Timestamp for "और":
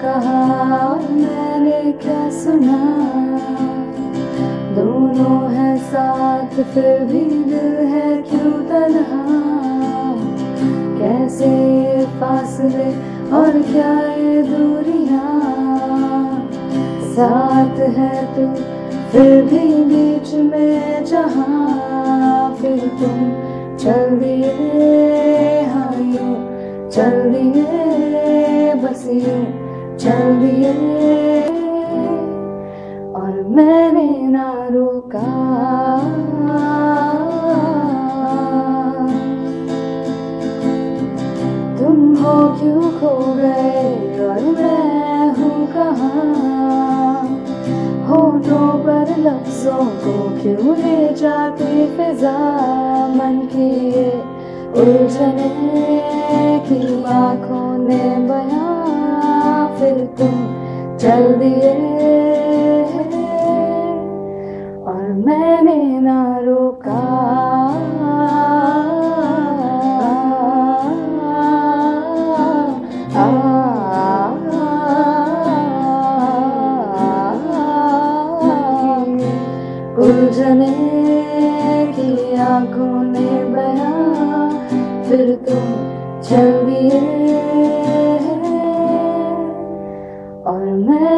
13.36-13.62, 33.12-33.44, 44.28-44.40, 64.84-65.12, 90.58-90.66